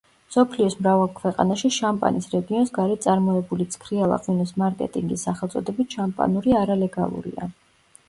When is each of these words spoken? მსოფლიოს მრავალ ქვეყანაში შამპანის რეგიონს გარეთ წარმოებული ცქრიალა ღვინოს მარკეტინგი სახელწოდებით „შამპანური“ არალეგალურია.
მსოფლიოს 0.29 0.77
მრავალ 0.85 1.11
ქვეყანაში 1.19 1.71
შამპანის 1.75 2.29
რეგიონს 2.33 2.73
გარეთ 2.79 3.05
წარმოებული 3.09 3.69
ცქრიალა 3.77 4.21
ღვინოს 4.27 4.57
მარკეტინგი 4.65 5.23
სახელწოდებით 5.29 5.97
„შამპანური“ 6.01 6.61
არალეგალურია. 6.67 7.57